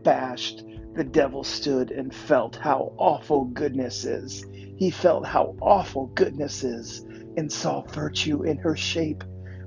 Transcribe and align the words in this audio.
abashed, 0.00 0.64
the 0.94 1.04
devil 1.04 1.44
stood 1.44 1.90
and 1.90 2.14
felt 2.14 2.56
how 2.56 2.94
awful 2.96 3.44
goodness 3.44 4.04
is. 4.04 4.46
He 4.78 4.90
felt 4.90 5.26
how 5.26 5.56
awful 5.60 6.06
goodness 6.14 6.64
is 6.64 7.04
and 7.36 7.52
saw 7.52 7.82
virtue 7.82 8.42
in 8.44 8.56
her 8.56 8.74
shape, 8.74 9.22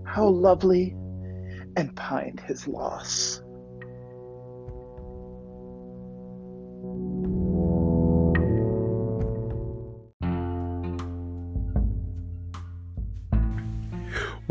how 0.06 0.28
lovely, 0.28 0.96
and 1.76 1.96
pined 1.96 2.40
his 2.40 2.68
loss. 2.68 3.43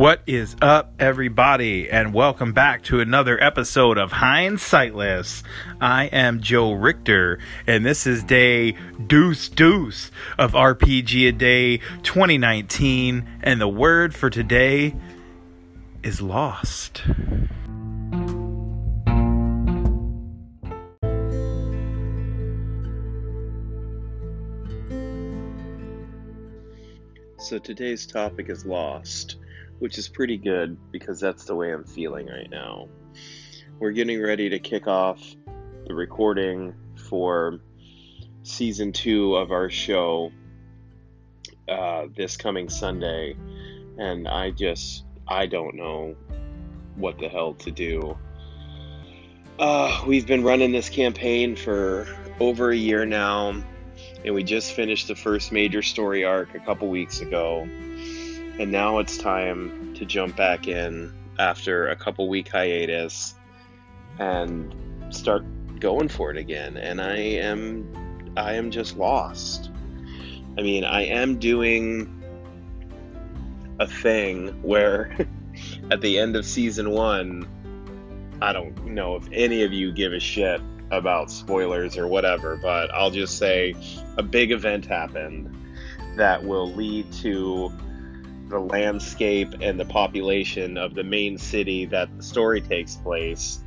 What 0.03 0.23
is 0.27 0.57
up, 0.61 0.95
everybody, 0.99 1.89
and 1.89 2.13
welcome 2.13 2.53
back 2.53 2.83
to 2.87 2.99
another 2.99 3.41
episode 3.41 3.99
of 3.99 4.11
Hindsightless. 4.11 5.45
I 5.81 6.07
am 6.07 6.41
Joe 6.41 6.73
Richter, 6.73 7.39
and 7.69 7.87
this 7.87 8.05
is 8.05 8.25
day 8.25 8.73
deuce 9.07 9.49
deuce 9.49 10.11
of 10.37 10.55
RPG 10.55 11.29
a 11.29 11.31
Day 11.31 11.77
2019, 12.03 13.29
and 13.45 13.61
the 13.61 13.69
word 13.69 14.13
for 14.13 14.29
today 14.29 14.97
is 16.03 16.21
lost. 16.21 17.05
So 27.39 27.61
today's 27.61 28.05
topic 28.05 28.49
is 28.49 28.67
lost 28.67 29.37
which 29.83 29.99
is 29.99 30.09
pretty 30.09 30.39
good 30.39 30.77
because 30.93 31.19
that's 31.19 31.43
the 31.43 31.57
way 31.57 31.73
I'm 31.73 31.83
feeling 31.83 32.29
right 32.29 32.49
now. 32.49 32.87
We're 33.81 33.91
getting 33.91 34.23
ready 34.23 34.49
to 34.51 34.61
kick 34.61 34.87
off 34.87 35.21
the 35.89 35.93
recording 35.93 36.73
for 37.09 37.59
season 38.45 38.93
two 38.93 39.35
of 39.35 39.51
our 39.51 39.69
show 39.69 40.31
uh, 41.69 42.05
this 42.17 42.37
coming 42.37 42.69
Sunday, 42.69 43.37
and 43.99 44.29
I 44.29 44.53
just 44.53 45.05
I 45.27 45.47
don't 45.47 45.75
know 45.75 46.15
what 46.95 47.19
the 47.19 47.29
hell 47.29 47.55
to 47.55 47.73
do. 47.73 48.17
Uh, 49.59 50.05
we've 50.07 50.29
been 50.29 50.45
running 50.45 50.71
this 50.71 50.91
campaign 50.91 51.57
for 51.57 52.07
over 52.39 52.71
a 52.71 52.77
year 52.77 53.05
now, 53.05 53.61
and 54.25 54.33
we 54.33 54.45
just 54.45 54.75
finished 54.75 55.09
the 55.09 55.17
first 55.17 55.51
major 55.51 55.83
story 55.83 56.25
arc 56.25 56.55
a 56.55 56.61
couple 56.61 56.89
weeks 56.89 57.21
ago 57.21 57.67
and 58.59 58.71
now 58.71 58.99
it's 58.99 59.17
time 59.17 59.95
to 59.95 60.05
jump 60.05 60.37
back 60.37 60.69
in 60.69 61.13
after 61.39 61.89
a 61.89 61.97
couple 61.97 62.29
week 62.29 62.49
hiatus 62.49 63.35
and 64.19 64.75
start 65.11 65.45
going 65.81 66.09
for 66.09 66.31
it 66.31 66.37
again. 66.37 66.77
And 66.77 67.01
i 67.01 67.17
am 67.17 68.33
i 68.37 68.55
am 68.55 68.71
just 68.71 68.97
lost. 68.97 69.71
I 70.59 70.63
mean 70.63 70.85
i 70.85 71.03
am 71.03 71.39
doing 71.39 72.23
a 73.79 73.87
thing 73.87 74.49
where 74.63 75.17
at 75.91 76.01
the 76.01 76.19
end 76.19 76.37
of 76.37 76.45
season 76.45 76.91
one 76.91 77.49
i 78.41 78.53
don't 78.53 78.87
know 78.87 79.17
if 79.17 79.27
any 79.33 79.63
of 79.63 79.73
you 79.73 79.93
give 79.93 80.13
a 80.13 80.21
shit 80.21 80.61
about 80.91 81.31
spoilers 81.31 81.97
or 81.97 82.07
whatever 82.07 82.57
but 82.57 82.93
i'll 82.93 83.11
just 83.11 83.39
say 83.39 83.75
a 84.19 84.23
big 84.23 84.53
event 84.53 84.85
happened 84.85 85.55
that 86.17 86.45
will 86.45 86.71
lead 86.73 87.11
to 87.13 87.73
the 88.53 88.61
landscape 88.61 89.55
and 89.61 89.81
the 89.81 89.85
population 89.85 90.77
of 90.77 90.95
the 90.95 91.03
main 91.03 91.39
city 91.39 91.87
that 91.87 92.15
the 92.17 92.23
story 92.23 92.61
takes 92.61 92.97
place 92.97 93.65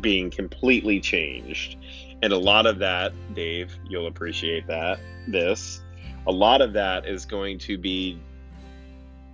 being 0.00 0.30
completely 0.30 1.00
changed. 1.00 1.76
And 2.22 2.32
a 2.32 2.38
lot 2.38 2.66
of 2.66 2.78
that, 2.78 3.12
Dave, 3.34 3.76
you'll 3.88 4.06
appreciate 4.06 4.68
that, 4.68 5.00
this, 5.26 5.82
a 6.26 6.32
lot 6.32 6.62
of 6.62 6.72
that 6.74 7.06
is 7.06 7.26
going 7.26 7.58
to 7.60 7.76
be 7.76 8.18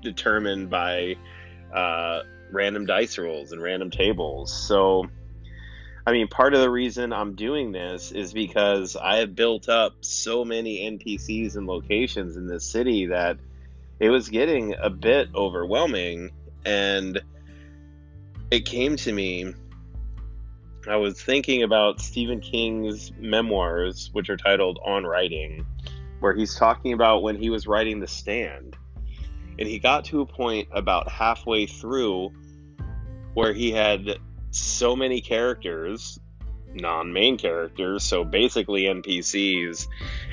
determined 0.02 0.70
by 0.70 1.16
uh, 1.72 2.22
random 2.50 2.86
dice 2.86 3.18
rolls 3.18 3.52
and 3.52 3.62
random 3.62 3.90
tables. 3.90 4.50
So, 4.52 5.08
I 6.06 6.12
mean, 6.12 6.26
part 6.26 6.54
of 6.54 6.60
the 6.60 6.70
reason 6.70 7.12
I'm 7.12 7.34
doing 7.34 7.70
this 7.70 8.12
is 8.12 8.32
because 8.32 8.96
I 8.96 9.18
have 9.18 9.34
built 9.34 9.68
up 9.68 9.92
so 10.00 10.42
many 10.42 10.80
NPCs 10.90 11.56
and 11.56 11.66
locations 11.66 12.36
in 12.36 12.46
this 12.46 12.64
city 12.64 13.06
that 13.06 13.36
it 14.00 14.10
was 14.10 14.28
getting 14.28 14.74
a 14.80 14.90
bit 14.90 15.28
overwhelming 15.34 16.30
and 16.64 17.20
it 18.50 18.64
came 18.64 18.96
to 18.96 19.12
me 19.12 19.54
I 20.88 20.96
was 20.96 21.22
thinking 21.22 21.62
about 21.62 22.00
Stephen 22.00 22.40
King's 22.40 23.12
memoirs, 23.18 24.08
which 24.12 24.30
are 24.30 24.36
titled 24.36 24.78
On 24.84 25.04
Writing, 25.04 25.66
where 26.20 26.34
he's 26.34 26.54
talking 26.54 26.94
about 26.94 27.22
when 27.22 27.36
he 27.36 27.50
was 27.50 27.66
writing 27.66 28.00
The 28.00 28.06
Stand. 28.06 28.76
And 29.58 29.68
he 29.68 29.78
got 29.78 30.06
to 30.06 30.22
a 30.22 30.26
point 30.26 30.68
about 30.72 31.10
halfway 31.10 31.66
through 31.66 32.32
where 33.34 33.52
he 33.52 33.70
had 33.70 34.18
so 34.52 34.96
many 34.96 35.20
characters, 35.20 36.18
non 36.74 37.12
main 37.12 37.38
characters, 37.38 38.04
so 38.04 38.24
basically 38.24 38.82
NPCs, 38.82 39.88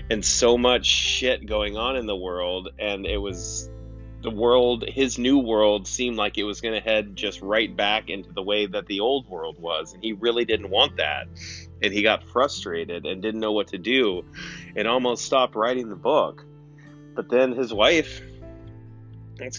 and 0.09 0.24
so 0.24 0.58
much 0.58 0.86
shit 0.86 1.46
going 1.46 1.78
on 1.78 1.96
in 1.96 2.06
the 2.06 2.16
world 2.16 2.70
and 2.80 3.06
it 3.06 3.18
was 3.18 3.70
the 4.22 4.30
world 4.31 4.84
his 4.88 5.18
new 5.18 5.40
world 5.40 5.88
seemed 5.88 6.18
like 6.18 6.38
it 6.38 6.44
was 6.44 6.62
going 6.62 6.74
to 6.74 6.81
head 6.81 7.16
just 7.16 7.42
right 7.42 7.76
back 7.76 8.09
into 8.09 8.31
the 8.31 8.42
way 8.42 8.66
that 8.66 8.88
the 8.88 9.00
old 9.00 9.30
world 9.30 9.59
was 9.59 9.94
and 9.94 10.03
he 10.03 10.14
really 10.14 10.46
didn't 10.46 10.70
want 10.70 10.97
that 10.97 11.28
and 11.81 11.94
he 11.94 12.02
got 12.02 12.24
frustrated 12.24 13.06
and 13.06 13.22
didn't 13.22 13.40
know 13.40 13.52
what 13.52 13.68
to 13.68 13.78
do 13.78 14.26
and 14.76 14.88
almost 14.88 15.24
stopped 15.24 15.56
writing 15.56 15.90
the 15.90 15.96
book. 15.96 16.44
But 17.16 17.30
then 17.30 17.52
his 17.52 17.72
wife 17.72 18.22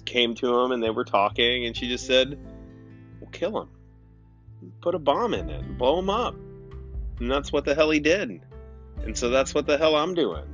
came 0.04 0.34
to 0.34 0.58
him 0.58 0.72
and 0.72 0.82
they 0.82 0.90
were 0.90 1.04
talking 1.04 1.66
and 1.66 1.76
she 1.76 1.88
just 1.88 2.06
said 2.06 2.38
well 3.20 3.30
kill 3.30 3.60
him. 3.60 3.68
Put 4.80 4.96
a 4.96 4.98
bomb 4.98 5.34
in 5.34 5.48
it. 5.48 5.78
Blow 5.78 6.00
him 6.00 6.10
up 6.10 6.34
and 7.20 7.30
that's 7.30 7.52
what 7.52 7.64
the 7.64 7.74
hell 7.74 7.90
he 7.90 8.00
did 8.00 8.40
and 9.08 9.16
so 9.16 9.30
that's 9.30 9.54
what 9.54 9.66
the 9.66 9.78
hell 9.78 9.96
I'm 9.96 10.14
doing. 10.14 10.44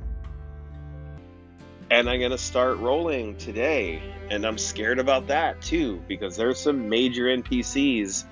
And 1.91 2.09
I'm 2.09 2.19
going 2.19 2.31
to 2.31 2.37
start 2.37 2.77
rolling 2.77 3.37
today. 3.37 4.01
And 4.29 4.45
I'm 4.45 4.57
scared 4.57 4.99
about 4.99 5.27
that 5.27 5.61
too, 5.61 6.01
because 6.07 6.35
there's 6.35 6.59
some 6.59 6.89
major 6.89 7.25
NPCs 7.25 8.25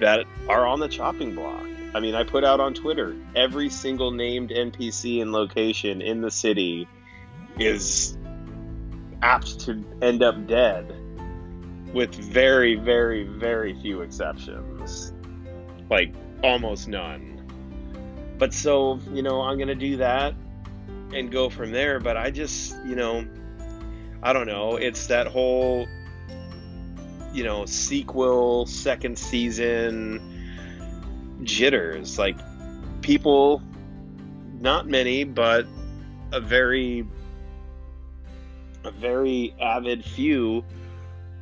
that 0.00 0.26
are 0.48 0.66
on 0.66 0.80
the 0.80 0.88
chopping 0.88 1.34
block. 1.34 1.64
I 1.94 2.00
mean, 2.00 2.14
I 2.14 2.24
put 2.24 2.44
out 2.44 2.60
on 2.60 2.74
Twitter 2.74 3.16
every 3.34 3.68
single 3.70 4.10
named 4.10 4.50
NPC 4.50 5.22
and 5.22 5.32
location 5.32 6.02
in 6.02 6.20
the 6.20 6.30
city 6.30 6.88
is 7.58 8.18
apt 9.22 9.60
to 9.60 9.82
end 10.02 10.22
up 10.22 10.46
dead, 10.46 10.92
with 11.92 12.14
very, 12.14 12.74
very, 12.74 13.22
very 13.24 13.74
few 13.80 14.02
exceptions. 14.02 15.12
Like, 15.88 16.12
almost 16.42 16.88
none. 16.88 17.34
But 18.38 18.52
so, 18.52 18.98
you 19.12 19.22
know, 19.22 19.40
I'm 19.42 19.56
to 19.68 19.74
do 19.74 19.98
that 19.98 20.34
and 21.12 21.30
go 21.30 21.48
from 21.48 21.72
there. 21.72 22.00
But 22.00 22.16
I 22.16 22.30
just, 22.30 22.76
you 22.84 22.96
know, 22.96 23.24
I 24.22 24.32
don't 24.32 24.46
know. 24.46 24.76
It's 24.76 25.06
that 25.08 25.26
whole, 25.26 25.86
you 27.32 27.44
know, 27.44 27.66
sequel, 27.66 28.66
second 28.66 29.18
season 29.18 30.20
jitters. 31.42 32.18
Like, 32.18 32.38
people, 33.00 33.62
not 34.60 34.88
many, 34.88 35.24
but 35.24 35.66
a 36.32 36.40
very, 36.40 37.06
a 38.84 38.90
very 38.90 39.54
avid 39.60 40.04
few 40.04 40.64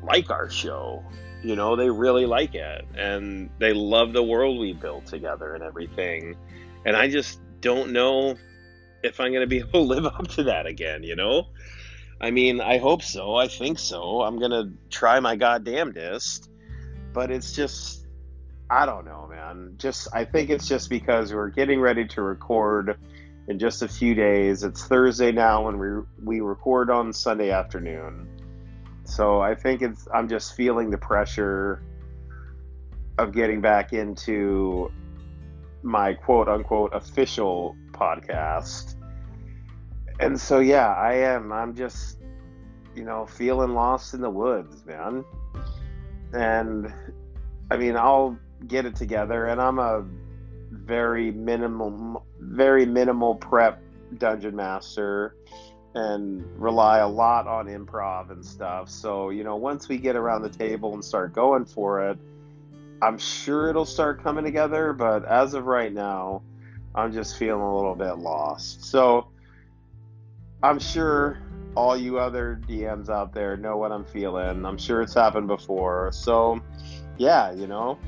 like 0.02 0.30
our 0.30 0.50
show. 0.50 1.04
You 1.42 1.56
know, 1.56 1.74
they 1.74 1.90
really 1.90 2.26
like 2.26 2.54
it 2.54 2.84
and 2.96 3.50
they 3.58 3.72
love 3.72 4.12
the 4.12 4.22
world 4.22 4.60
we 4.60 4.72
built 4.72 5.06
together 5.06 5.54
and 5.54 5.64
everything. 5.64 6.36
And 6.84 6.96
I 6.96 7.08
just 7.08 7.40
don't 7.60 7.92
know 7.92 8.36
if 9.02 9.20
I'm 9.20 9.32
going 9.32 9.42
to 9.42 9.46
be 9.46 9.58
able 9.60 9.70
to 9.70 9.80
live 9.80 10.06
up 10.06 10.28
to 10.28 10.44
that 10.44 10.66
again, 10.66 11.02
you 11.02 11.16
know? 11.16 11.48
I 12.20 12.30
mean, 12.30 12.60
I 12.60 12.78
hope 12.78 13.02
so. 13.02 13.34
I 13.34 13.48
think 13.48 13.78
so. 13.78 14.22
I'm 14.22 14.38
going 14.38 14.52
to 14.52 14.72
try 14.90 15.18
my 15.20 15.36
goddamnedest. 15.36 16.48
But 17.12 17.30
it's 17.30 17.52
just, 17.52 18.06
I 18.70 18.86
don't 18.86 19.04
know, 19.04 19.28
man. 19.28 19.74
Just, 19.76 20.08
I 20.14 20.24
think 20.24 20.50
it's 20.50 20.66
just 20.66 20.88
because 20.88 21.34
we're 21.34 21.50
getting 21.50 21.80
ready 21.80 22.06
to 22.08 22.22
record 22.22 22.96
in 23.48 23.58
just 23.58 23.82
a 23.82 23.88
few 23.88 24.14
days. 24.14 24.62
It's 24.62 24.86
Thursday 24.86 25.32
now, 25.32 25.68
and 25.68 25.78
we 25.78 25.88
we 26.22 26.40
record 26.40 26.90
on 26.90 27.12
Sunday 27.12 27.50
afternoon. 27.50 28.28
So 29.04 29.40
I 29.40 29.54
think 29.54 29.82
it's 29.82 30.06
I'm 30.12 30.28
just 30.28 30.54
feeling 30.54 30.90
the 30.90 30.98
pressure 30.98 31.82
of 33.18 33.32
getting 33.32 33.60
back 33.60 33.92
into 33.92 34.90
my 35.82 36.14
quote 36.14 36.48
unquote 36.48 36.94
official 36.94 37.76
podcast. 37.92 38.96
And 40.20 40.40
so 40.40 40.60
yeah, 40.60 40.92
I 40.94 41.14
am 41.14 41.52
I'm 41.52 41.74
just 41.74 42.18
you 42.94 43.04
know, 43.04 43.26
feeling 43.26 43.74
lost 43.74 44.14
in 44.14 44.20
the 44.20 44.30
woods, 44.30 44.84
man. 44.84 45.24
And 46.32 46.92
I 47.70 47.76
mean, 47.76 47.96
I'll 47.96 48.38
get 48.66 48.86
it 48.86 48.96
together 48.96 49.46
and 49.46 49.60
I'm 49.60 49.78
a 49.78 50.04
very 50.70 51.30
minimal, 51.30 52.24
very 52.38 52.86
minimal 52.86 53.34
prep 53.34 53.82
dungeon 54.18 54.56
master 54.56 55.36
and 55.94 56.44
rely 56.58 56.98
a 56.98 57.08
lot 57.08 57.46
on 57.46 57.66
improv 57.66 58.30
and 58.30 58.44
stuff. 58.44 58.88
So, 58.88 59.30
you 59.30 59.44
know, 59.44 59.56
once 59.56 59.88
we 59.88 59.98
get 59.98 60.16
around 60.16 60.42
the 60.42 60.50
table 60.50 60.94
and 60.94 61.04
start 61.04 61.34
going 61.34 61.64
for 61.64 62.08
it, 62.08 62.18
I'm 63.02 63.18
sure 63.18 63.68
it'll 63.68 63.84
start 63.84 64.22
coming 64.22 64.44
together. 64.44 64.92
But 64.92 65.24
as 65.24 65.54
of 65.54 65.66
right 65.66 65.92
now, 65.92 66.42
I'm 66.94 67.12
just 67.12 67.36
feeling 67.36 67.60
a 67.60 67.76
little 67.76 67.96
bit 67.96 68.18
lost. 68.18 68.84
So, 68.84 69.28
I'm 70.62 70.78
sure 70.78 71.38
all 71.74 71.96
you 71.96 72.18
other 72.18 72.60
DMs 72.68 73.08
out 73.08 73.32
there 73.32 73.56
know 73.56 73.76
what 73.76 73.90
I'm 73.92 74.04
feeling. 74.04 74.64
I'm 74.64 74.78
sure 74.78 75.02
it's 75.02 75.14
happened 75.14 75.48
before. 75.48 76.10
So, 76.12 76.60
yeah, 77.18 77.52
you 77.52 77.66
know, 77.66 77.98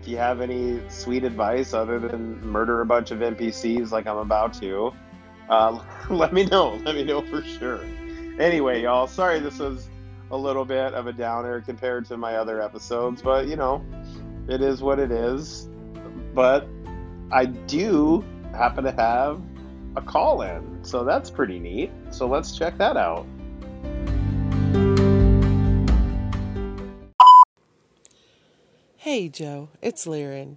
if 0.00 0.08
you 0.08 0.16
have 0.16 0.40
any 0.40 0.80
sweet 0.88 1.24
advice 1.24 1.72
other 1.72 1.98
than 1.98 2.40
murder 2.46 2.80
a 2.80 2.86
bunch 2.86 3.10
of 3.10 3.18
NPCs 3.18 3.90
like 3.90 4.06
I'm 4.06 4.18
about 4.18 4.52
to, 4.54 4.92
uh, 5.48 5.82
let 6.10 6.32
me 6.32 6.44
know. 6.44 6.78
Let 6.84 6.94
me 6.94 7.04
know 7.04 7.22
for 7.22 7.42
sure. 7.42 7.80
Anyway, 8.38 8.82
y'all, 8.82 9.06
sorry 9.06 9.40
this 9.40 9.58
was 9.58 9.89
a 10.30 10.36
little 10.36 10.64
bit 10.64 10.94
of 10.94 11.06
a 11.06 11.12
downer 11.12 11.60
compared 11.60 12.06
to 12.06 12.16
my 12.16 12.36
other 12.36 12.62
episodes, 12.62 13.20
but 13.22 13.48
you 13.48 13.56
know, 13.56 13.84
it 14.48 14.62
is 14.62 14.82
what 14.82 14.98
it 14.98 15.10
is. 15.10 15.68
But 16.34 16.68
I 17.32 17.46
do 17.46 18.24
happen 18.52 18.84
to 18.84 18.92
have 18.92 19.40
a 19.96 20.02
call 20.02 20.42
in, 20.42 20.78
so 20.82 21.04
that's 21.04 21.30
pretty 21.30 21.58
neat. 21.58 21.90
So 22.10 22.26
let's 22.26 22.56
check 22.56 22.78
that 22.78 22.96
out. 22.96 23.26
Hey 28.96 29.28
Joe, 29.28 29.70
it's 29.82 30.06
Liren. 30.06 30.56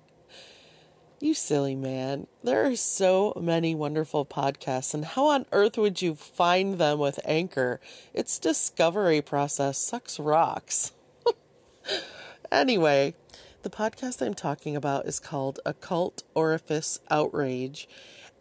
You 1.24 1.34
silly 1.34 1.78
man. 1.78 2.28
There 2.44 2.66
are 2.66 2.76
so 2.76 3.32
many 3.40 3.74
wonderful 3.74 4.26
podcasts, 4.26 4.94
and 4.94 5.06
how 5.06 5.28
on 5.28 5.46
earth 5.54 5.78
would 5.78 6.02
you 6.02 6.16
find 6.16 6.78
them 6.78 7.00
with 7.00 7.18
Anchor? 7.24 7.80
Its 8.14 8.38
discovery 8.38 9.22
process 9.22 9.78
sucks 9.78 10.20
rocks. 10.20 10.92
anyway, 12.52 13.16
the 13.62 13.70
podcast 13.70 14.22
I'm 14.22 14.34
talking 14.34 14.76
about 14.76 15.06
is 15.06 15.22
called 15.22 15.62
Occult 15.66 16.24
Orifice 16.36 17.00
Outrage, 17.10 17.88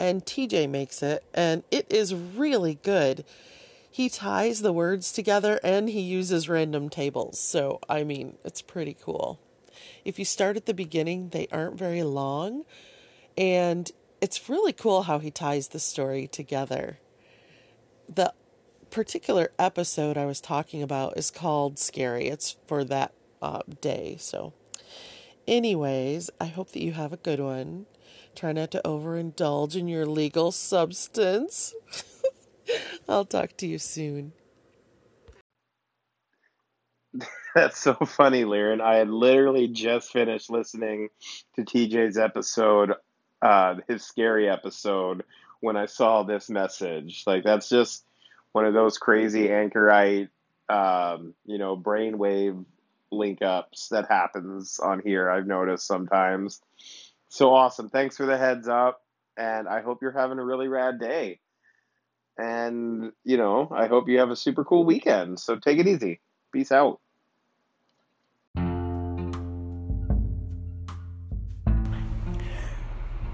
and 0.00 0.26
TJ 0.26 0.69
makes 0.69 1.05
it, 1.05 1.23
and 1.32 1.62
it 1.70 1.87
is 1.88 2.12
really 2.12 2.81
good. 2.82 3.25
He 3.93 4.08
ties 4.08 4.61
the 4.61 4.73
words 4.73 5.12
together 5.12 5.61
and 5.62 5.88
he 5.88 6.00
uses 6.00 6.49
random 6.49 6.88
tables, 6.88 7.38
so 7.38 7.79
I 7.88 8.02
mean, 8.02 8.38
it's 8.44 8.61
pretty 8.61 8.96
cool 9.00 9.38
if 10.05 10.19
you 10.19 10.25
start 10.25 10.56
at 10.56 10.67
the 10.67 10.75
beginning, 10.75 11.31
they 11.31 11.46
aren't 11.52 11.79
very 11.79 12.02
long. 12.02 12.64
And 13.37 13.90
it's 14.20 14.49
really 14.49 14.73
cool 14.73 15.02
how 15.02 15.19
he 15.19 15.31
ties 15.31 15.69
the 15.69 15.79
story 15.79 16.26
together. 16.26 16.99
The 18.08 18.34
particular 18.90 19.52
episode 19.58 20.17
I 20.17 20.26
was 20.26 20.40
talking 20.40 20.82
about 20.82 21.17
is 21.17 21.31
called 21.31 21.79
Scary. 21.79 22.29
It's 22.29 22.56
for 22.67 22.84
that 22.84 23.12
uh, 23.40 23.62
day. 23.81 24.17
So, 24.20 24.52
anyways, 25.49 26.31
I 26.40 26.46
hope 26.46 26.73
that 26.73 26.82
you 26.82 26.93
have 26.93 27.12
a 27.12 27.17
good 27.17 27.40
one. 27.40 27.87
Try 28.34 28.52
not 28.52 28.70
to 28.73 28.82
overindulge 28.84 29.76
in 29.76 29.88
your 29.88 30.06
legal 30.06 30.52
substance. 30.52 31.75
I'll 33.08 33.25
talk 33.25 33.56
to 33.58 33.67
you 33.67 33.79
soon. 33.79 34.32
That's 37.55 37.79
so 37.79 37.94
funny, 37.94 38.44
Liren. 38.44 38.81
I 38.81 38.97
had 38.97 39.11
literally 39.11 39.69
just 39.69 40.12
finished 40.12 40.50
listening 40.50 41.09
to 41.56 41.62
TJ's 41.64 42.17
episode, 42.17 42.94
uh, 43.41 43.76
his 43.88 44.03
scary 44.05 44.49
episode, 44.49 45.25
when 45.61 45.76
I 45.76 45.87
saw 45.87 46.23
this 46.23 46.49
message. 46.49 47.25
Like 47.26 47.44
that's 47.44 47.69
just 47.69 48.05
one 48.53 48.64
of 48.67 48.75
those 48.75 48.99
crazy 48.99 49.50
anchorite, 49.50 50.29
um, 50.69 51.35
you 51.44 51.59
know, 51.59 51.76
brainwave 51.76 52.64
link 53.11 53.43
ups 53.43 53.88
that 53.88 54.08
happens 54.08 54.81
on 54.81 55.03
here. 55.05 55.31
I've 55.31 55.47
noticed 55.47 55.87
sometimes. 55.87 56.61
So 57.29 57.55
awesome! 57.55 57.88
Thanks 57.88 58.17
for 58.17 58.26
the 58.26 58.38
heads 58.38 58.69
up, 58.69 59.03
and 59.37 59.69
I 59.69 59.82
hope 59.82 60.03
you're 60.03 60.12
having 60.12 60.38
a 60.38 60.44
really 60.44 60.69
rad 60.69 60.99
day. 60.99 61.41
And 62.38 63.12
you 63.25 63.37
know, 63.37 63.69
I 63.75 63.87
hope 63.87 64.08
you 64.08 64.19
have 64.20 64.31
a 64.31 64.37
super 64.37 64.65
cool 64.65 64.85
weekend. 64.85 65.38
So 65.38 65.56
take 65.56 65.79
it 65.79 65.87
easy. 65.87 66.20
Peace 66.52 66.70
out. 66.70 67.00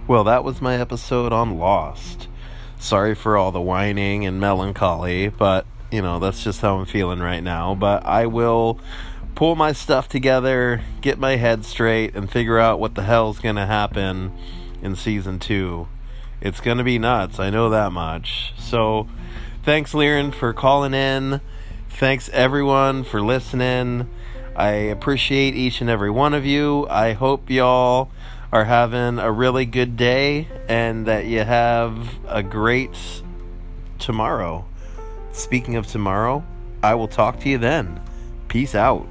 Well, 0.06 0.24
that 0.24 0.44
was 0.44 0.62
my 0.62 0.76
episode 0.76 1.32
on 1.32 1.58
Lost. 1.58 2.28
Sorry 2.78 3.16
for 3.16 3.36
all 3.36 3.50
the 3.50 3.60
whining 3.60 4.24
and 4.24 4.40
melancholy, 4.40 5.28
but 5.28 5.66
you 5.90 6.00
know, 6.00 6.18
that's 6.20 6.44
just 6.44 6.60
how 6.60 6.78
I'm 6.78 6.86
feeling 6.86 7.18
right 7.18 7.42
now. 7.42 7.74
But 7.74 8.06
I 8.06 8.26
will 8.26 8.78
pull 9.34 9.56
my 9.56 9.72
stuff 9.72 10.08
together, 10.08 10.82
get 11.00 11.18
my 11.18 11.36
head 11.36 11.64
straight, 11.64 12.14
and 12.14 12.30
figure 12.30 12.58
out 12.58 12.78
what 12.78 12.94
the 12.94 13.02
hell's 13.02 13.40
gonna 13.40 13.66
happen 13.66 14.32
in 14.80 14.94
season 14.94 15.40
two. 15.40 15.88
It's 16.40 16.60
gonna 16.60 16.84
be 16.84 16.98
nuts, 16.98 17.40
I 17.40 17.50
know 17.50 17.68
that 17.68 17.90
much. 17.90 18.54
So, 18.58 19.08
thanks, 19.64 19.92
Liren, 19.92 20.32
for 20.32 20.52
calling 20.52 20.94
in. 20.94 21.40
Thanks, 21.98 22.28
everyone, 22.28 23.02
for 23.02 23.20
listening. 23.20 24.08
I 24.54 24.68
appreciate 24.68 25.56
each 25.56 25.80
and 25.80 25.90
every 25.90 26.10
one 26.10 26.32
of 26.32 26.46
you. 26.46 26.86
I 26.88 27.12
hope 27.12 27.50
y'all 27.50 28.12
are 28.52 28.66
having 28.66 29.18
a 29.18 29.32
really 29.32 29.66
good 29.66 29.96
day 29.96 30.46
and 30.68 31.06
that 31.06 31.24
you 31.24 31.40
have 31.40 32.08
a 32.28 32.40
great 32.40 32.96
tomorrow. 33.98 34.64
Speaking 35.32 35.74
of 35.74 35.88
tomorrow, 35.88 36.44
I 36.84 36.94
will 36.94 37.08
talk 37.08 37.40
to 37.40 37.48
you 37.48 37.58
then. 37.58 38.00
Peace 38.46 38.76
out. 38.76 39.04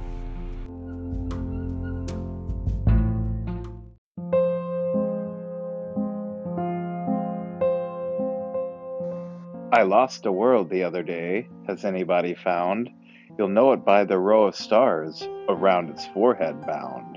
I 9.78 9.82
lost 9.82 10.26
a 10.26 10.32
world 10.32 10.70
the 10.70 10.82
other 10.82 11.04
day, 11.04 11.48
has 11.68 11.84
anybody 11.84 12.34
found? 12.34 12.90
You'll 13.38 13.46
know 13.46 13.70
it 13.70 13.84
by 13.84 14.02
the 14.02 14.18
row 14.18 14.46
of 14.46 14.56
stars 14.56 15.28
around 15.48 15.88
its 15.88 16.04
forehead 16.06 16.66
bound. 16.66 17.16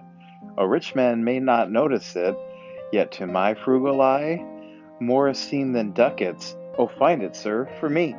A 0.59 0.67
rich 0.67 0.93
man 0.93 1.23
may 1.23 1.39
not 1.39 1.71
notice 1.71 2.15
it, 2.15 2.37
yet 2.93 3.11
to 3.13 3.25
my 3.25 3.55
frugal 3.55 3.99
eye, 3.99 4.45
more 4.99 5.27
esteem 5.27 5.73
than 5.73 5.93
ducats, 5.93 6.55
oh 6.77 6.85
find 6.85 7.23
it, 7.23 7.35
sir, 7.35 7.67
for 7.79 7.89
me. 7.89 8.15